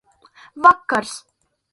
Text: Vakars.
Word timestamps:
Vakars. 0.63 1.13